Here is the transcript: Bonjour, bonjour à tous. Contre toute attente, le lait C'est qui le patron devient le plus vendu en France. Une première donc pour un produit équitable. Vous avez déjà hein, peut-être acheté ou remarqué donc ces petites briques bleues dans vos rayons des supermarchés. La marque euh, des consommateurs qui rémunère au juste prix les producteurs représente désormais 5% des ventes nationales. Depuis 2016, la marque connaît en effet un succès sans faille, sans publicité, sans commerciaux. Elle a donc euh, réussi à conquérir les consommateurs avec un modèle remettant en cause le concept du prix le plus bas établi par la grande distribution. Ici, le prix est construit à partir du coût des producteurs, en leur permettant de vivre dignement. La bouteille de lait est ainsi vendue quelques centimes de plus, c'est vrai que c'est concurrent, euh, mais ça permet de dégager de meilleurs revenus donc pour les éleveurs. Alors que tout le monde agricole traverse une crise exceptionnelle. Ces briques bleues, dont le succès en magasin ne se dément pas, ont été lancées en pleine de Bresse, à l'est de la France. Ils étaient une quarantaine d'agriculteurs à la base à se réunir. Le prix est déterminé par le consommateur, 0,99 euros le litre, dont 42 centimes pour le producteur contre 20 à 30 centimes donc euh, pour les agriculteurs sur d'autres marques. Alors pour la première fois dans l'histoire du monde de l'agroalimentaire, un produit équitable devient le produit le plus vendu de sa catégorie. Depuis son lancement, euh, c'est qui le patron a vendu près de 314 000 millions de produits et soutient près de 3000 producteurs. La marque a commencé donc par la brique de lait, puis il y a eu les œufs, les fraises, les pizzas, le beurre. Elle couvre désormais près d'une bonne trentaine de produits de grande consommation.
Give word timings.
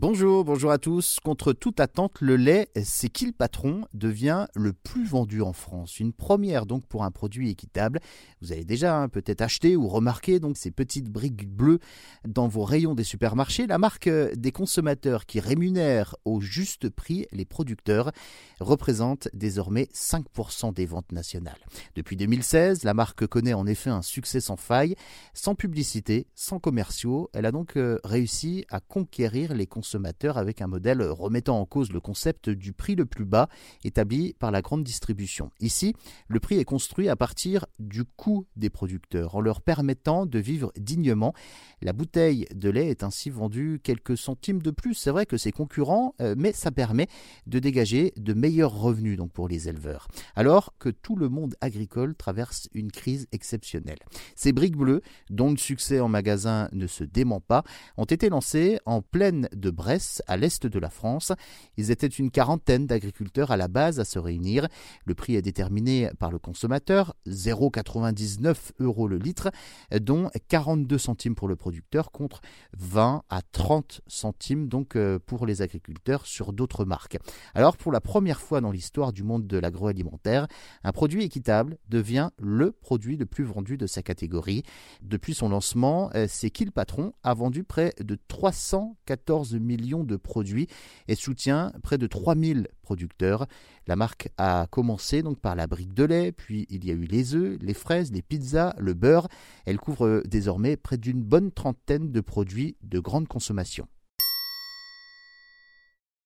Bonjour, 0.00 0.44
bonjour 0.44 0.70
à 0.70 0.78
tous. 0.78 1.18
Contre 1.24 1.52
toute 1.52 1.80
attente, 1.80 2.20
le 2.20 2.36
lait 2.36 2.68
C'est 2.84 3.08
qui 3.08 3.26
le 3.26 3.32
patron 3.32 3.80
devient 3.94 4.46
le 4.54 4.72
plus 4.72 5.04
vendu 5.04 5.42
en 5.42 5.52
France. 5.52 5.98
Une 5.98 6.12
première 6.12 6.66
donc 6.66 6.86
pour 6.86 7.02
un 7.02 7.10
produit 7.10 7.50
équitable. 7.50 7.98
Vous 8.40 8.52
avez 8.52 8.64
déjà 8.64 8.96
hein, 8.96 9.08
peut-être 9.08 9.40
acheté 9.40 9.74
ou 9.74 9.88
remarqué 9.88 10.38
donc 10.38 10.56
ces 10.56 10.70
petites 10.70 11.10
briques 11.10 11.48
bleues 11.48 11.80
dans 12.24 12.46
vos 12.46 12.62
rayons 12.62 12.94
des 12.94 13.02
supermarchés. 13.02 13.66
La 13.66 13.78
marque 13.78 14.06
euh, 14.06 14.32
des 14.36 14.52
consommateurs 14.52 15.26
qui 15.26 15.40
rémunère 15.40 16.14
au 16.24 16.40
juste 16.40 16.90
prix 16.90 17.26
les 17.32 17.44
producteurs 17.44 18.12
représente 18.60 19.26
désormais 19.34 19.88
5% 19.92 20.74
des 20.74 20.86
ventes 20.86 21.10
nationales. 21.10 21.58
Depuis 21.96 22.14
2016, 22.14 22.84
la 22.84 22.94
marque 22.94 23.26
connaît 23.26 23.52
en 23.52 23.66
effet 23.66 23.90
un 23.90 24.02
succès 24.02 24.38
sans 24.38 24.56
faille, 24.56 24.94
sans 25.34 25.56
publicité, 25.56 26.28
sans 26.36 26.60
commerciaux. 26.60 27.30
Elle 27.32 27.46
a 27.46 27.50
donc 27.50 27.76
euh, 27.76 27.98
réussi 28.04 28.64
à 28.70 28.78
conquérir 28.78 29.54
les 29.54 29.66
consommateurs 29.66 29.87
avec 29.94 30.62
un 30.62 30.66
modèle 30.66 31.02
remettant 31.02 31.60
en 31.60 31.66
cause 31.66 31.92
le 31.92 32.00
concept 32.00 32.50
du 32.50 32.72
prix 32.72 32.94
le 32.94 33.06
plus 33.06 33.24
bas 33.24 33.48
établi 33.84 34.34
par 34.38 34.50
la 34.50 34.62
grande 34.62 34.84
distribution. 34.84 35.50
Ici, 35.60 35.94
le 36.28 36.40
prix 36.40 36.58
est 36.58 36.64
construit 36.64 37.08
à 37.08 37.16
partir 37.16 37.66
du 37.78 38.04
coût 38.04 38.46
des 38.56 38.70
producteurs, 38.70 39.34
en 39.34 39.40
leur 39.40 39.60
permettant 39.60 40.26
de 40.26 40.38
vivre 40.38 40.72
dignement. 40.78 41.34
La 41.82 41.92
bouteille 41.92 42.46
de 42.54 42.70
lait 42.70 42.88
est 42.88 43.02
ainsi 43.02 43.30
vendue 43.30 43.80
quelques 43.82 44.16
centimes 44.16 44.62
de 44.62 44.70
plus, 44.70 44.94
c'est 44.94 45.10
vrai 45.10 45.26
que 45.26 45.36
c'est 45.36 45.52
concurrent, 45.52 46.14
euh, 46.20 46.34
mais 46.36 46.52
ça 46.52 46.70
permet 46.70 47.08
de 47.46 47.58
dégager 47.58 48.12
de 48.16 48.34
meilleurs 48.34 48.74
revenus 48.74 49.16
donc 49.16 49.32
pour 49.32 49.48
les 49.48 49.68
éleveurs. 49.68 50.08
Alors 50.34 50.74
que 50.78 50.88
tout 50.88 51.16
le 51.16 51.28
monde 51.28 51.54
agricole 51.60 52.14
traverse 52.14 52.68
une 52.74 52.90
crise 52.90 53.26
exceptionnelle. 53.32 53.98
Ces 54.34 54.52
briques 54.52 54.76
bleues, 54.76 55.02
dont 55.30 55.50
le 55.50 55.56
succès 55.56 56.00
en 56.00 56.08
magasin 56.08 56.68
ne 56.72 56.86
se 56.86 57.04
dément 57.04 57.40
pas, 57.40 57.64
ont 57.96 58.04
été 58.04 58.28
lancées 58.28 58.78
en 58.86 59.02
pleine 59.02 59.48
de 59.52 59.70
Bresse, 59.78 60.22
à 60.26 60.36
l'est 60.36 60.66
de 60.66 60.78
la 60.80 60.90
France. 60.90 61.32
Ils 61.76 61.92
étaient 61.92 62.08
une 62.08 62.32
quarantaine 62.32 62.86
d'agriculteurs 62.86 63.52
à 63.52 63.56
la 63.56 63.68
base 63.68 64.00
à 64.00 64.04
se 64.04 64.18
réunir. 64.18 64.66
Le 65.04 65.14
prix 65.14 65.36
est 65.36 65.42
déterminé 65.42 66.10
par 66.18 66.32
le 66.32 66.40
consommateur, 66.40 67.14
0,99 67.28 68.72
euros 68.80 69.06
le 69.06 69.18
litre, 69.18 69.50
dont 70.00 70.30
42 70.48 70.98
centimes 70.98 71.36
pour 71.36 71.46
le 71.46 71.54
producteur 71.54 72.10
contre 72.10 72.40
20 72.76 73.22
à 73.30 73.40
30 73.52 74.00
centimes 74.08 74.68
donc 74.68 74.96
euh, 74.96 75.20
pour 75.24 75.46
les 75.46 75.62
agriculteurs 75.62 76.26
sur 76.26 76.52
d'autres 76.52 76.84
marques. 76.84 77.18
Alors 77.54 77.76
pour 77.76 77.92
la 77.92 78.00
première 78.00 78.40
fois 78.40 78.60
dans 78.60 78.72
l'histoire 78.72 79.12
du 79.12 79.22
monde 79.22 79.46
de 79.46 79.58
l'agroalimentaire, 79.58 80.48
un 80.82 80.92
produit 80.92 81.22
équitable 81.22 81.78
devient 81.88 82.30
le 82.38 82.72
produit 82.72 83.16
le 83.16 83.26
plus 83.26 83.44
vendu 83.44 83.76
de 83.76 83.86
sa 83.86 84.02
catégorie. 84.02 84.64
Depuis 85.02 85.34
son 85.34 85.48
lancement, 85.48 86.10
euh, 86.16 86.26
c'est 86.28 86.50
qui 86.50 86.64
le 86.64 86.72
patron 86.72 87.12
a 87.22 87.34
vendu 87.34 87.62
près 87.62 87.94
de 88.00 88.18
314 88.28 89.50
000 89.50 89.62
millions 89.68 90.02
de 90.02 90.16
produits 90.16 90.66
et 91.06 91.14
soutient 91.14 91.72
près 91.82 91.98
de 91.98 92.06
3000 92.06 92.68
producteurs. 92.82 93.46
La 93.86 93.94
marque 93.94 94.30
a 94.36 94.66
commencé 94.70 95.22
donc 95.22 95.38
par 95.38 95.54
la 95.54 95.66
brique 95.66 95.94
de 95.94 96.04
lait, 96.04 96.32
puis 96.32 96.66
il 96.70 96.84
y 96.84 96.90
a 96.90 96.94
eu 96.94 97.04
les 97.04 97.34
œufs, 97.34 97.58
les 97.60 97.74
fraises, 97.74 98.10
les 98.12 98.22
pizzas, 98.22 98.74
le 98.78 98.94
beurre. 98.94 99.28
Elle 99.66 99.78
couvre 99.78 100.22
désormais 100.26 100.76
près 100.76 100.96
d'une 100.96 101.22
bonne 101.22 101.52
trentaine 101.52 102.10
de 102.10 102.20
produits 102.20 102.76
de 102.82 102.98
grande 102.98 103.28
consommation. 103.28 103.86